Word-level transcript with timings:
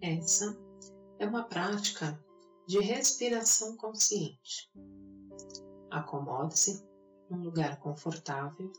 Essa 0.00 0.56
é 1.18 1.26
uma 1.26 1.44
prática 1.44 2.20
de 2.66 2.80
respiração 2.80 3.76
consciente. 3.76 4.70
Acomode-se 5.90 6.84
num 7.30 7.42
lugar 7.42 7.78
confortável 7.80 8.72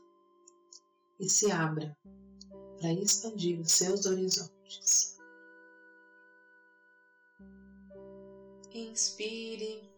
e 1.18 1.28
se 1.28 1.50
abra 1.50 1.96
para 2.78 2.92
expandir 2.92 3.60
os 3.60 3.72
seus 3.72 4.04
horizontes. 4.04 5.16
Inspire, 8.72 9.88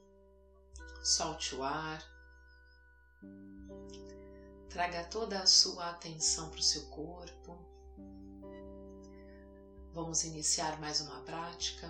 solte 1.02 1.54
o 1.54 1.62
ar, 1.62 2.02
traga 4.68 5.04
toda 5.04 5.40
a 5.40 5.46
sua 5.46 5.90
atenção 5.90 6.50
para 6.50 6.60
o 6.60 6.62
seu 6.62 6.86
corpo. 6.90 7.65
Vamos 9.96 10.24
iniciar 10.24 10.78
mais 10.78 11.00
uma 11.00 11.20
prática. 11.22 11.88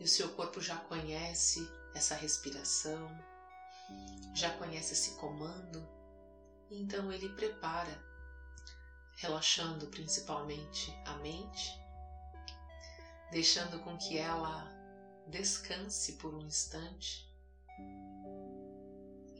E 0.00 0.02
o 0.02 0.08
seu 0.08 0.28
corpo 0.30 0.60
já 0.60 0.74
conhece 0.74 1.60
essa 1.94 2.16
respiração, 2.16 3.08
já 4.34 4.50
conhece 4.58 4.94
esse 4.94 5.12
comando, 5.20 5.88
então 6.68 7.12
ele 7.12 7.28
prepara, 7.36 8.02
relaxando 9.14 9.86
principalmente 9.86 10.92
a 11.06 11.14
mente, 11.18 11.70
deixando 13.30 13.78
com 13.78 13.96
que 13.96 14.18
ela 14.18 14.68
descanse 15.28 16.14
por 16.14 16.34
um 16.34 16.40
instante, 16.40 17.32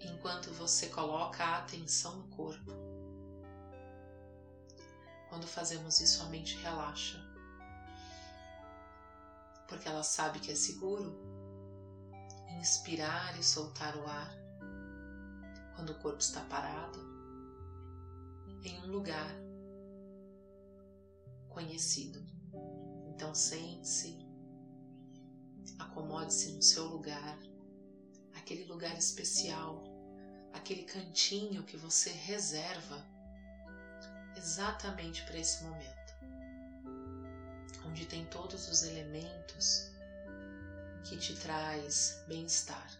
enquanto 0.00 0.52
você 0.52 0.86
coloca 0.90 1.42
a 1.42 1.58
atenção 1.58 2.18
no 2.18 2.28
corpo. 2.28 2.91
Quando 5.32 5.46
fazemos 5.46 5.98
isso, 5.98 6.22
a 6.22 6.26
mente 6.26 6.58
relaxa 6.58 7.18
porque 9.66 9.88
ela 9.88 10.02
sabe 10.02 10.38
que 10.38 10.52
é 10.52 10.54
seguro 10.54 11.18
inspirar 12.60 13.40
e 13.40 13.42
soltar 13.42 13.96
o 13.96 14.06
ar 14.06 14.30
quando 15.74 15.92
o 15.92 15.98
corpo 16.00 16.20
está 16.20 16.42
parado 16.42 16.98
em 18.62 18.78
um 18.82 18.88
lugar 18.88 19.34
conhecido. 21.48 22.22
Então 23.08 23.34
sente-se, 23.34 24.18
acomode-se 25.78 26.52
no 26.52 26.60
seu 26.60 26.84
lugar, 26.88 27.38
aquele 28.34 28.66
lugar 28.66 28.98
especial, 28.98 29.82
aquele 30.52 30.82
cantinho 30.82 31.62
que 31.62 31.78
você 31.78 32.10
reserva 32.10 33.11
exatamente 34.36 35.24
para 35.24 35.38
esse 35.38 35.62
momento. 35.62 36.12
Onde 37.86 38.06
tem 38.06 38.24
todos 38.26 38.68
os 38.68 38.82
elementos 38.82 39.90
que 41.04 41.16
te 41.16 41.34
traz 41.34 42.22
bem-estar, 42.28 42.90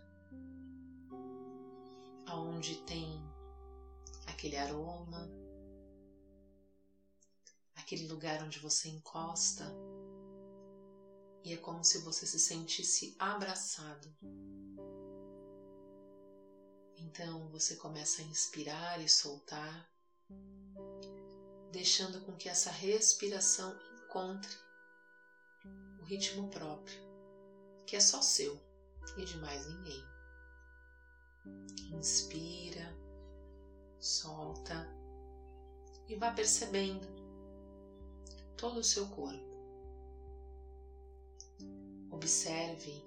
aonde 2.27 2.77
tem 2.85 3.23
aquele 4.27 4.57
aroma, 4.57 5.31
aquele 7.77 8.09
lugar 8.09 8.43
onde 8.43 8.59
você 8.59 8.89
encosta 8.89 9.65
e 11.45 11.53
é 11.53 11.57
como 11.57 11.85
se 11.85 11.99
você 11.99 12.27
se 12.27 12.39
sentisse 12.39 13.17
abraçado. 13.19 14.09
Então 16.97 17.49
você 17.51 17.77
começa 17.77 18.23
a 18.23 18.25
inspirar 18.25 19.01
e 19.01 19.09
soltar, 19.09 19.91
deixando 21.73 22.21
com 22.21 22.37
que 22.37 22.51
essa 22.51 22.71
respiração 22.71 23.75
encontre 24.05 24.55
o 25.99 26.05
ritmo 26.05 26.49
próprio, 26.51 27.01
que 27.87 27.97
é 27.97 28.01
só 28.01 28.21
seu 28.21 28.61
e 29.17 29.25
de 29.25 29.39
mais 29.39 29.67
ninguém. 29.67 30.05
Inspira, 31.93 32.95
solta 33.99 34.87
e 36.07 36.15
vá 36.15 36.31
percebendo 36.33 37.09
todo 38.57 38.81
o 38.81 38.85
seu 38.85 39.09
corpo. 39.09 39.51
Observe 42.11 43.03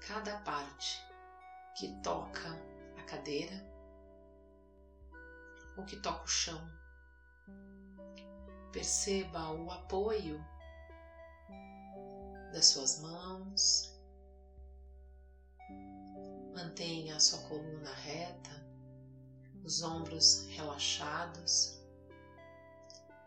cada 0.00 0.38
parte 0.40 1.00
que 1.78 1.88
toca 2.02 2.48
a 2.98 3.02
cadeira 3.04 3.75
ou 5.76 5.84
que 5.84 5.96
toca 5.96 6.24
o 6.24 6.28
chão. 6.28 6.70
Perceba 8.72 9.50
o 9.50 9.70
apoio 9.70 10.44
das 12.52 12.66
suas 12.66 13.00
mãos. 13.00 13.94
Mantenha 16.54 17.16
a 17.16 17.20
sua 17.20 17.40
coluna 17.48 17.92
reta, 17.92 18.66
os 19.62 19.82
ombros 19.82 20.46
relaxados, 20.48 21.76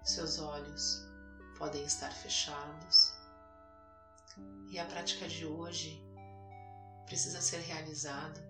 seus 0.04 0.40
olhos 0.40 1.08
podem 1.58 1.84
estar 1.84 2.12
fechados. 2.12 3.14
E 4.70 4.80
a 4.80 4.86
prática 4.86 5.28
de 5.28 5.46
hoje 5.46 6.04
precisa 7.06 7.42
ser 7.42 7.60
realizada 7.60 8.42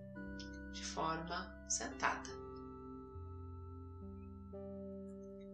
de 0.72 0.84
forma 0.84 1.66
sentada. 1.68 2.30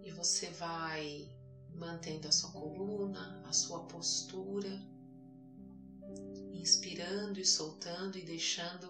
E 0.06 0.11
você 0.12 0.50
vai 0.50 1.28
mantendo 1.75 2.28
a 2.28 2.33
sua 2.33 2.53
coluna, 2.53 3.43
a 3.44 3.53
sua 3.53 3.89
postura 3.89 4.71
inspirando 6.53 7.41
e 7.41 7.44
soltando 7.44 8.17
e 8.17 8.25
deixando 8.25 8.89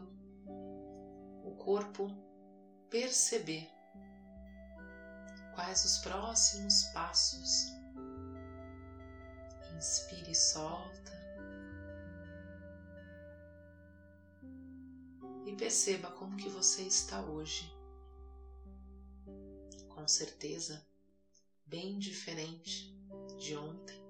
o 1.43 1.56
corpo 1.56 2.06
perceber 2.91 3.66
quais 5.54 5.87
os 5.87 5.99
próximos 5.99 6.84
passos. 6.93 7.72
Inspire 9.75 10.31
e 10.31 10.34
solta. 10.34 11.12
E 15.47 15.56
perceba 15.56 16.10
como 16.10 16.37
que 16.37 16.50
você 16.50 16.83
está 16.83 17.22
hoje. 17.22 17.75
Com 19.88 20.06
certeza, 20.06 20.87
bem 21.66 21.99
diferente 21.99 22.94
de 23.38 23.56
ontem 23.56 24.00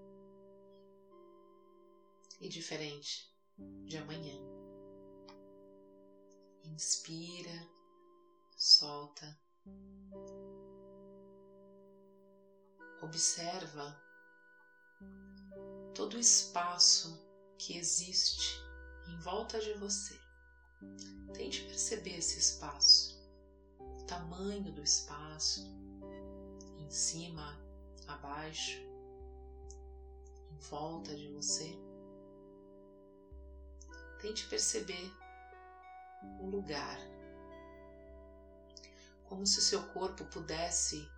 e 2.41 2.49
diferente 2.49 3.35
de 3.85 3.97
amanhã. 3.97 4.39
Inspira, 6.65 7.69
solta. 8.57 9.39
Observa 13.03 13.97
todo 15.95 16.15
o 16.15 16.21
espaço 16.21 17.19
que 17.59 17.79
existe 17.79 18.61
em 19.09 19.19
volta 19.21 19.59
de 19.61 19.73
você. 19.75 20.21
Tente 21.33 21.63
perceber 21.63 22.19
esse 22.19 22.39
espaço, 22.39 23.19
o 23.79 24.05
tamanho 24.05 24.73
do 24.73 24.83
espaço, 24.83 25.65
em 26.87 26.91
cima, 26.91 27.59
abaixo, 28.07 28.79
em 30.53 30.57
volta 30.71 31.15
de 31.17 31.29
você. 31.29 31.77
Tente 34.21 34.47
perceber 34.47 35.13
o 36.41 36.47
lugar, 36.47 36.99
como 39.25 39.45
se 39.45 39.61
seu 39.61 39.83
corpo 39.89 40.25
pudesse 40.27 41.09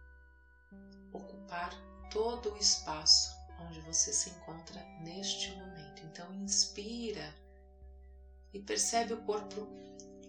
ocupar 1.13 1.71
todo 2.11 2.53
o 2.55 2.57
espaço 2.57 3.31
onde 3.61 3.81
você 3.83 4.13
se 4.13 4.31
encontra 4.31 4.83
neste 5.01 5.51
momento. 5.53 6.03
Então, 6.05 6.33
inspira 6.35 7.35
e 8.53 8.59
percebe 8.61 9.13
o 9.13 9.23
corpo 9.25 9.69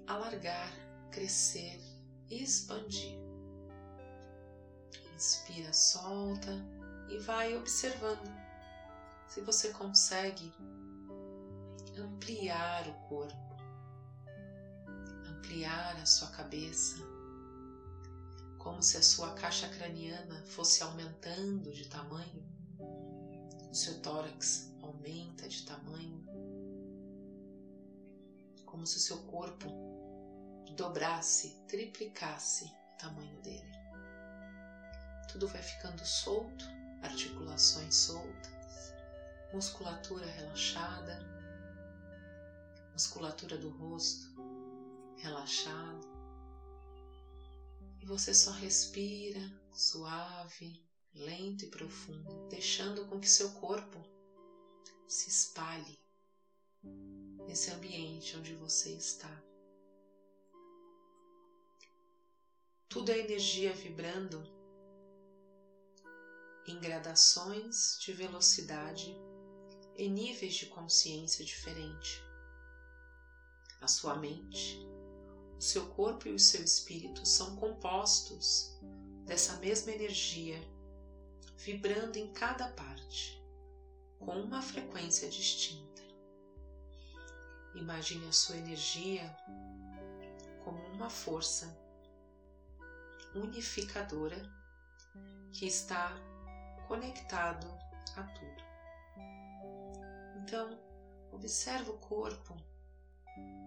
alargar, 0.06 0.72
crescer, 1.12 1.80
expandir. 2.30 3.29
Inspira, 5.20 5.74
solta 5.74 6.50
e 7.10 7.18
vai 7.18 7.58
observando 7.58 8.34
se 9.28 9.42
você 9.42 9.68
consegue 9.68 10.50
ampliar 11.98 12.88
o 12.88 12.94
corpo, 13.10 13.58
ampliar 15.28 15.98
a 15.98 16.06
sua 16.06 16.30
cabeça, 16.30 16.96
como 18.58 18.82
se 18.82 18.96
a 18.96 19.04
sua 19.04 19.34
caixa 19.34 19.68
craniana 19.68 20.42
fosse 20.46 20.82
aumentando 20.84 21.74
de 21.74 21.90
tamanho, 21.90 22.42
o 23.70 23.76
seu 23.76 24.02
tórax 24.02 24.74
aumenta 24.82 25.50
de 25.50 25.66
tamanho, 25.66 26.24
como 28.66 28.88
se 28.88 28.96
o 28.96 29.02
seu 29.02 29.18
corpo 29.24 29.68
dobrasse, 30.78 31.62
triplicasse 31.68 32.74
o 32.94 32.98
tamanho 32.98 33.38
dele. 33.42 33.79
Tudo 35.32 35.48
vai 35.48 35.62
ficando 35.62 36.04
solto 36.06 36.66
articulações 37.02 37.96
soltas, 37.96 38.94
musculatura 39.54 40.26
relaxada, 40.26 41.20
musculatura 42.94 43.58
do 43.58 43.70
rosto 43.70 44.28
relaxada. 45.18 46.08
E 48.02 48.06
você 48.06 48.34
só 48.34 48.52
respira 48.52 49.40
suave, 49.72 50.84
lento 51.14 51.66
e 51.66 51.68
profundo, 51.68 52.48
deixando 52.50 53.06
com 53.06 53.20
que 53.20 53.30
seu 53.30 53.52
corpo 53.52 54.04
se 55.08 55.30
espalhe 55.30 56.00
nesse 57.46 57.72
ambiente 57.72 58.36
onde 58.36 58.54
você 58.56 58.92
está. 58.92 59.44
Tudo 62.88 63.12
é 63.12 63.20
energia 63.20 63.74
vibrando 63.74 64.59
em 66.68 66.80
gradações 66.80 67.98
de 68.00 68.14
velocidade 68.14 69.16
e 69.96 70.10
níveis 70.10 70.54
de 70.56 70.68
consciência 70.68 71.44
diferente. 71.44 72.24
A 73.82 73.88
sua 73.88 74.16
mente, 74.16 74.80
o 75.58 75.62
seu 75.62 75.88
corpo 75.88 76.28
e 76.28 76.34
o 76.34 76.40
seu 76.40 76.64
espírito 76.64 77.26
são 77.26 77.56
compostos 77.56 78.78
dessa 79.26 79.58
mesma 79.58 79.92
energia 79.92 80.60
vibrando 81.58 82.18
em 82.18 82.32
cada 82.32 82.70
parte, 82.70 83.44
com 84.18 84.32
uma 84.42 84.62
frequência 84.62 85.30
distinta. 85.30 86.02
Imagine 87.76 88.28
a 88.28 88.32
sua 88.32 88.58
energia 88.58 89.36
como 90.64 90.82
uma 90.94 91.10
força 91.10 91.78
unificadora 93.36 94.42
que 95.52 95.66
está 95.68 96.16
conectado 96.90 97.68
a 98.18 98.24
tudo. 98.24 98.64
Então, 100.42 100.76
observe 101.32 101.92
o 101.92 101.98
corpo 102.00 102.58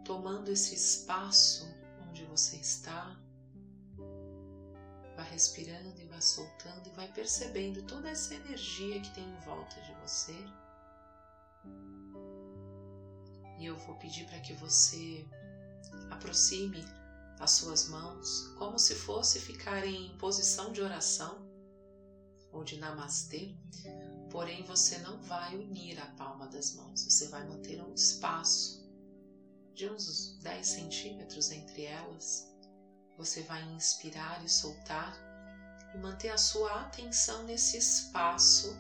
tomando 0.05 0.51
esse 0.51 0.75
espaço 0.75 1.73
onde 2.01 2.25
você 2.25 2.57
está. 2.57 3.17
Vá 5.17 5.23
respirando 5.23 6.01
e 6.01 6.05
vá 6.07 6.21
soltando 6.21 6.89
e 6.89 6.97
vai 6.97 7.07
percebendo 7.13 7.85
toda 7.85 8.11
essa 8.11 8.35
energia 8.35 9.01
que 9.01 9.15
tem 9.15 9.25
em 9.25 9.41
volta 9.43 9.81
de 9.83 9.95
você. 10.01 10.37
E 13.61 13.67
eu 13.67 13.79
vou 13.79 13.95
pedir 13.99 14.27
para 14.27 14.41
que 14.41 14.53
você 14.55 15.25
aproxime 16.11 16.85
as 17.39 17.53
suas 17.53 17.89
mãos 17.89 18.49
como 18.59 18.81
se 18.81 18.97
fosse 18.97 19.39
ficar 19.39 19.87
em 19.87 20.17
posição 20.19 20.73
de 20.73 20.81
oração 20.81 21.52
ou 22.53 22.63
de 22.63 22.79
namastê, 22.79 23.57
porém 24.31 24.63
você 24.65 24.99
não 24.99 25.21
vai 25.23 25.57
unir 25.57 25.99
a 25.99 26.07
palma 26.13 26.47
das 26.47 26.75
mãos, 26.75 27.05
você 27.05 27.29
vai 27.29 27.47
manter 27.47 27.83
um 27.83 27.95
espaço 27.95 28.83
de 29.75 29.89
uns 29.89 30.39
10 30.43 30.67
centímetros 30.67 31.51
entre 31.51 31.85
elas. 31.85 32.49
Você 33.17 33.43
vai 33.43 33.63
inspirar 33.73 34.45
e 34.45 34.49
soltar 34.49 35.17
e 35.95 35.99
manter 35.99 36.31
a 36.31 36.39
sua 36.39 36.83
atenção 36.83 37.45
nesse 37.45 37.79
espaço 37.79 38.77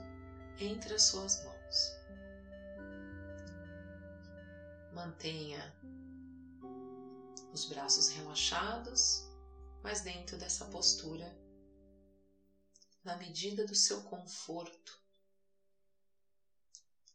entre 0.59 0.95
as 0.95 1.03
suas 1.03 1.43
mãos. 1.45 1.93
Mantenha 4.93 5.75
os 7.53 7.67
braços 7.67 8.09
relaxados, 8.09 9.27
mas 9.83 10.01
dentro 10.01 10.39
dessa 10.39 10.65
postura, 10.67 11.35
na 13.04 13.16
medida 13.16 13.64
do 13.64 13.75
seu 13.75 14.02
conforto. 14.02 15.00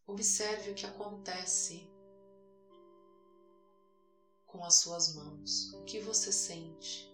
Observe 0.06 0.72
o 0.72 0.76
que 0.76 0.86
acontece 0.86 1.90
com 4.46 4.64
as 4.64 4.76
suas 4.76 5.14
mãos, 5.14 5.74
o 5.74 5.84
que 5.84 6.00
você 6.00 6.32
sente 6.32 7.08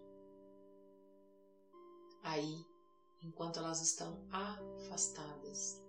aí 2.23 2.65
enquanto 3.21 3.59
elas 3.59 3.81
estão 3.81 4.27
afastadas. 4.31 5.81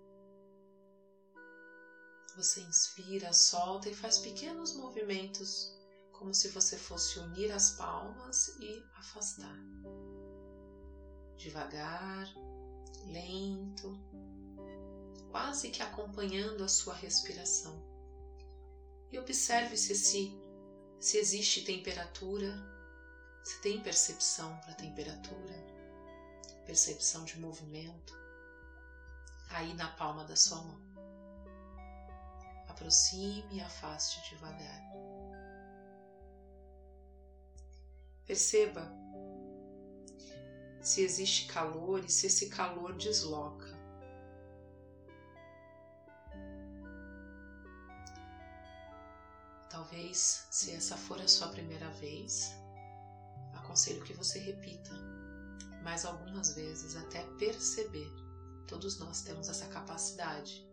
Você 2.36 2.60
inspira, 2.62 3.32
solta 3.32 3.88
e 3.88 3.94
faz 3.94 4.18
pequenos 4.18 4.74
movimentos 4.74 5.72
como 6.12 6.34
se 6.34 6.48
você 6.48 6.76
fosse 6.76 7.18
unir 7.18 7.52
as 7.52 7.72
palmas 7.72 8.48
e 8.58 8.82
afastar. 8.96 9.56
Devagar, 11.36 12.26
lento, 13.06 13.98
quase 15.30 15.70
que 15.70 15.82
acompanhando 15.82 16.64
a 16.64 16.68
sua 16.68 16.94
respiração. 16.94 17.82
E 19.10 19.18
observe 19.18 19.76
se, 19.76 19.94
se, 19.94 20.32
se 21.00 21.18
existe 21.18 21.64
temperatura, 21.64 22.52
se 23.42 23.60
tem 23.60 23.80
percepção 23.80 24.56
para 24.60 24.74
temperatura, 24.74 25.54
percepção 26.64 27.24
de 27.24 27.38
movimento 27.38 28.14
aí 29.50 29.74
na 29.74 29.88
palma 29.88 30.24
da 30.24 30.36
sua 30.36 30.62
mão. 30.62 30.80
Aproxime 32.68 33.56
e 33.56 33.60
afaste 33.60 34.30
devagar. 34.30 34.82
Perceba 38.26 39.03
se 40.84 41.00
existe 41.00 41.46
calor 41.46 42.04
e 42.04 42.10
se 42.10 42.26
esse 42.26 42.50
calor 42.50 42.94
desloca. 42.94 43.72
Talvez, 49.70 50.46
se 50.50 50.72
essa 50.72 50.96
for 50.96 51.18
a 51.20 51.26
sua 51.26 51.48
primeira 51.48 51.88
vez, 51.92 52.54
aconselho 53.54 54.04
que 54.04 54.12
você 54.12 54.38
repita 54.38 54.92
mais 55.82 56.04
algumas 56.04 56.54
vezes 56.54 56.96
até 56.96 57.22
perceber. 57.38 58.10
Todos 58.68 58.98
nós 58.98 59.22
temos 59.22 59.48
essa 59.48 59.66
capacidade 59.68 60.68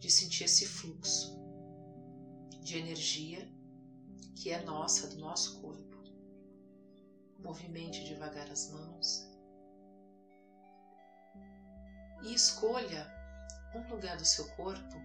de 0.00 0.10
sentir 0.10 0.44
esse 0.44 0.66
fluxo 0.66 1.34
de 2.60 2.76
energia 2.76 3.48
que 4.34 4.50
é 4.50 4.62
nossa, 4.64 5.06
do 5.06 5.18
nosso 5.18 5.60
corpo. 5.60 5.85
Movimente 7.38 8.04
devagar 8.04 8.50
as 8.50 8.70
mãos 8.70 9.36
e 12.26 12.34
escolha 12.34 13.06
um 13.74 13.88
lugar 13.88 14.16
do 14.16 14.24
seu 14.24 14.48
corpo 14.56 14.96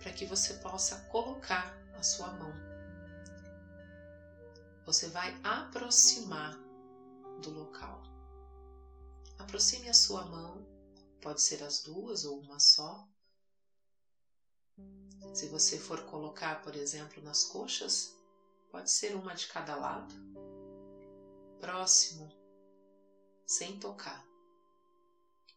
para 0.00 0.12
que 0.12 0.24
você 0.24 0.54
possa 0.54 0.96
colocar 1.10 1.76
a 1.94 2.02
sua 2.02 2.28
mão. 2.32 2.52
Você 4.86 5.08
vai 5.08 5.38
aproximar 5.42 6.56
do 7.42 7.50
local. 7.50 8.02
Aproxime 9.38 9.88
a 9.88 9.94
sua 9.94 10.24
mão, 10.24 10.66
pode 11.20 11.42
ser 11.42 11.62
as 11.62 11.82
duas 11.82 12.24
ou 12.24 12.40
uma 12.40 12.58
só. 12.58 13.06
Se 15.34 15.48
você 15.48 15.78
for 15.78 16.02
colocar, 16.06 16.62
por 16.62 16.74
exemplo, 16.74 17.22
nas 17.22 17.44
coxas, 17.44 18.16
pode 18.70 18.90
ser 18.90 19.14
uma 19.14 19.34
de 19.34 19.46
cada 19.48 19.76
lado 19.76 20.14
próximo, 21.58 22.30
sem 23.46 23.78
tocar. 23.78 24.26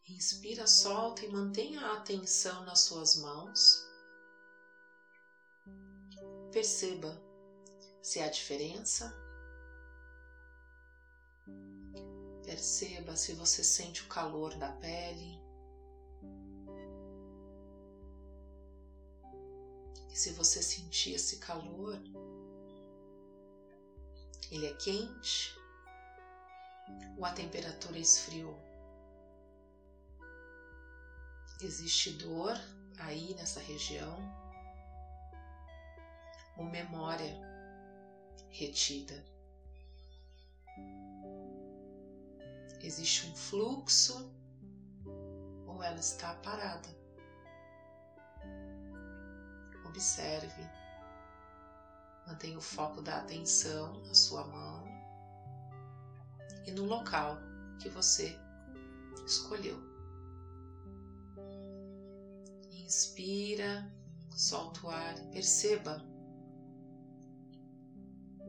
Inspira, 0.08 0.66
solta 0.66 1.24
e 1.24 1.28
mantenha 1.28 1.80
a 1.80 1.94
atenção 1.94 2.64
nas 2.64 2.80
suas 2.80 3.16
mãos. 3.16 3.82
Perceba 6.52 7.20
se 8.02 8.20
há 8.20 8.28
diferença. 8.28 9.14
Perceba 12.44 13.16
se 13.16 13.32
você 13.32 13.62
sente 13.62 14.02
o 14.02 14.08
calor 14.08 14.54
da 14.56 14.72
pele. 14.72 15.40
E 20.10 20.16
se 20.16 20.32
você 20.32 20.60
sentir 20.62 21.14
esse 21.14 21.38
calor, 21.38 21.98
ele 24.50 24.66
é 24.66 24.74
quente 24.74 25.61
ou 27.16 27.24
a 27.24 27.32
temperatura 27.32 27.98
esfriou. 27.98 28.58
Existe 31.60 32.12
dor 32.12 32.58
aí 32.98 33.34
nessa 33.34 33.60
região 33.60 34.18
ou 36.56 36.64
memória 36.64 37.40
retida. 38.50 39.24
Existe 42.82 43.26
um 43.26 43.36
fluxo 43.36 44.34
ou 45.66 45.82
ela 45.82 46.00
está 46.00 46.34
parada. 46.36 46.88
Observe, 49.86 50.62
mantenha 52.26 52.58
o 52.58 52.62
foco 52.62 53.00
da 53.02 53.18
atenção 53.18 54.02
na 54.04 54.14
sua 54.14 54.44
mão 54.44 54.71
e 56.66 56.70
no 56.72 56.84
local 56.84 57.38
que 57.78 57.88
você 57.88 58.38
escolheu. 59.26 59.76
Inspira, 62.70 63.90
solta 64.30 64.86
o 64.86 64.90
ar, 64.90 65.14
perceba 65.30 66.02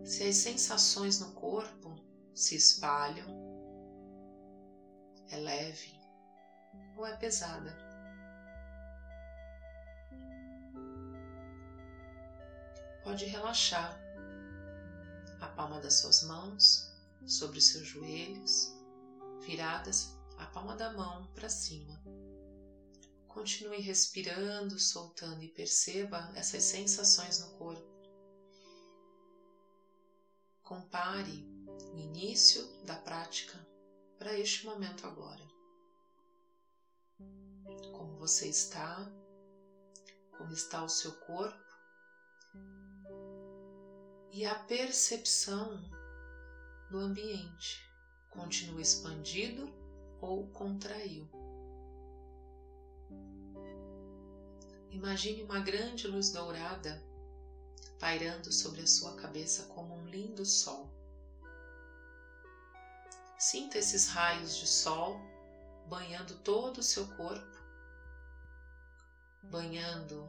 se 0.03 0.23
as 0.25 0.35
sensações 0.35 1.19
no 1.19 1.31
corpo 1.31 1.95
se 2.35 2.55
espalham, 2.55 3.25
é 5.29 5.37
leve 5.37 5.97
ou 6.97 7.05
é 7.05 7.15
pesada. 7.15 7.75
Pode 13.03 13.25
relaxar 13.25 13.97
a 15.39 15.47
palma 15.47 15.79
das 15.79 15.95
suas 15.95 16.23
mãos 16.23 16.92
sobre 17.25 17.59
os 17.59 17.67
seus 17.67 17.87
joelhos, 17.87 18.73
viradas 19.41 20.17
a 20.37 20.45
palma 20.47 20.75
da 20.75 20.91
mão 20.93 21.27
para 21.33 21.49
cima. 21.49 22.01
Continue 23.27 23.81
respirando, 23.81 24.79
soltando 24.79 25.43
e 25.43 25.49
perceba 25.49 26.31
essas 26.35 26.63
sensações 26.63 27.39
no 27.39 27.57
corpo. 27.57 27.91
Compare 30.61 31.45
o 31.93 31.97
início 31.97 32.65
da 32.83 32.95
prática 32.95 33.57
para 34.17 34.37
este 34.37 34.65
momento 34.65 35.05
agora. 35.07 35.43
Como 37.91 38.17
você 38.17 38.47
está, 38.47 39.11
como 40.37 40.51
está 40.51 40.83
o 40.83 40.89
seu 40.89 41.11
corpo 41.21 41.63
e 44.31 44.45
a 44.45 44.55
percepção 44.55 45.83
no 46.93 46.99
ambiente. 46.99 47.91
Continua 48.29 48.79
expandido 48.79 49.67
ou 50.21 50.47
contraiu. 50.51 51.27
Imagine 54.91 55.41
uma 55.41 55.59
grande 55.59 56.07
luz 56.07 56.31
dourada 56.31 57.03
pairando 57.99 58.51
sobre 58.51 58.81
a 58.81 58.87
sua 58.87 59.15
cabeça 59.15 59.63
como 59.73 59.95
um 59.95 60.05
lindo 60.05 60.45
sol. 60.45 60.87
Sinta 63.39 63.79
esses 63.79 64.07
raios 64.09 64.55
de 64.55 64.67
sol 64.67 65.19
banhando 65.89 66.35
todo 66.39 66.77
o 66.77 66.83
seu 66.83 67.07
corpo, 67.15 67.57
banhando 69.41 70.27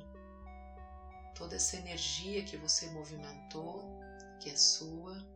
toda 1.36 1.56
essa 1.56 1.76
energia 1.76 2.42
que 2.42 2.56
você 2.56 2.86
movimentou, 2.90 4.00
que 4.40 4.48
é 4.48 4.56
sua, 4.56 5.33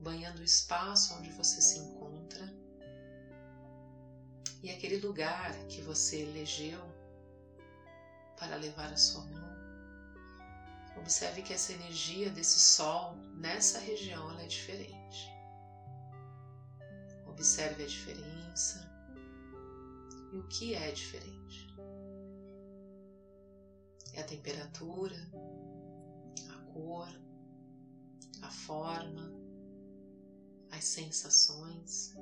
banhando 0.00 0.40
o 0.40 0.44
espaço 0.44 1.14
onde 1.14 1.30
você 1.32 1.60
se 1.60 1.78
encontra 1.78 2.54
e 4.62 4.70
aquele 4.70 4.98
lugar 4.98 5.54
que 5.68 5.80
você 5.80 6.22
elegeu 6.22 6.80
para 8.36 8.56
levar 8.56 8.92
a 8.92 8.96
sua 8.96 9.24
mão. 9.26 9.56
Observe 10.96 11.42
que 11.42 11.52
essa 11.52 11.72
energia 11.72 12.30
desse 12.30 12.58
sol 12.58 13.16
nessa 13.34 13.78
região 13.78 14.38
é 14.40 14.46
diferente. 14.46 15.30
Observe 17.26 17.84
a 17.84 17.86
diferença 17.86 18.90
e 20.32 20.38
o 20.38 20.48
que 20.48 20.74
é 20.74 20.90
diferente. 20.90 21.74
É 24.14 24.20
a 24.20 24.24
temperatura, 24.24 25.16
a 26.50 26.72
cor, 26.72 27.08
a 28.42 28.50
forma, 28.50 29.45
as 30.70 30.84
sensações. 30.84 32.14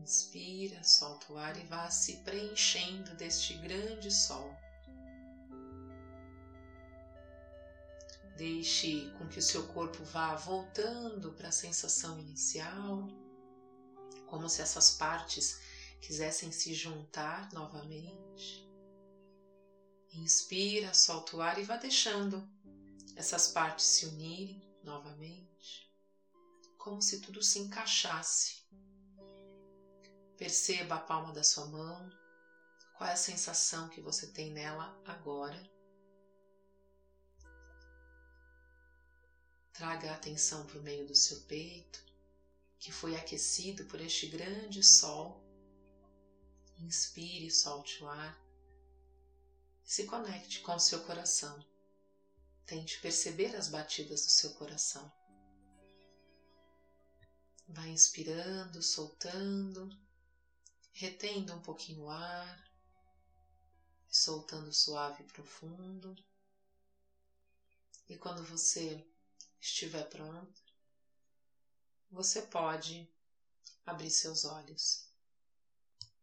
Inspira, 0.00 0.82
solta 0.82 1.32
o 1.32 1.38
ar 1.38 1.56
e 1.56 1.66
vá 1.66 1.90
se 1.90 2.16
preenchendo 2.18 3.14
deste 3.14 3.54
grande 3.54 4.10
sol. 4.10 4.52
Deixe 8.36 9.10
com 9.18 9.28
que 9.28 9.38
o 9.38 9.42
seu 9.42 9.66
corpo 9.68 10.02
vá 10.04 10.34
voltando 10.34 11.32
para 11.32 11.48
a 11.48 11.52
sensação 11.52 12.18
inicial, 12.18 13.08
como 14.26 14.48
se 14.48 14.62
essas 14.62 14.92
partes 14.92 15.60
quisessem 16.00 16.50
se 16.50 16.74
juntar 16.74 17.52
novamente. 17.52 18.68
Inspira, 20.14 20.92
solta 20.92 21.36
o 21.36 21.40
ar 21.40 21.58
e 21.58 21.64
vá 21.64 21.76
deixando 21.76 22.42
essas 23.14 23.48
partes 23.48 23.86
se 23.86 24.06
unirem 24.06 24.62
novamente, 24.82 25.51
como 26.82 27.00
se 27.00 27.20
tudo 27.20 27.40
se 27.40 27.60
encaixasse 27.60 28.62
Perceba 30.36 30.96
a 30.96 31.00
palma 31.00 31.32
da 31.32 31.44
sua 31.44 31.66
mão, 31.66 32.10
qual 32.96 33.08
é 33.08 33.12
a 33.12 33.16
sensação 33.16 33.88
que 33.88 34.00
você 34.00 34.26
tem 34.26 34.50
nela 34.50 35.00
agora. 35.04 35.70
Traga 39.72 40.10
a 40.10 40.16
atenção 40.16 40.66
para 40.66 40.80
o 40.80 40.82
meio 40.82 41.06
do 41.06 41.14
seu 41.14 41.42
peito, 41.42 42.04
que 42.80 42.90
foi 42.90 43.14
aquecido 43.14 43.84
por 43.84 44.00
este 44.00 44.26
grande 44.26 44.82
sol. 44.82 45.40
Inspire 46.80 47.48
solte 47.48 48.02
o 48.02 48.08
ar. 48.08 48.36
Se 49.84 50.06
conecte 50.06 50.58
com 50.58 50.74
o 50.74 50.80
seu 50.80 51.04
coração. 51.04 51.64
Tente 52.66 53.00
perceber 53.00 53.54
as 53.54 53.68
batidas 53.68 54.24
do 54.24 54.30
seu 54.32 54.54
coração. 54.54 55.21
Vai 57.72 57.88
inspirando, 57.90 58.82
soltando 58.82 59.90
retendo 60.92 61.54
um 61.54 61.60
pouquinho 61.60 62.04
o 62.04 62.10
ar, 62.10 62.70
soltando 64.08 64.72
suave 64.72 65.22
e 65.22 65.26
profundo. 65.26 66.14
E 68.08 68.16
quando 68.16 68.44
você 68.44 69.04
estiver 69.60 70.08
pronto, 70.08 70.62
você 72.10 72.42
pode 72.42 73.08
abrir 73.86 74.10
seus 74.10 74.44
olhos. 74.44 75.11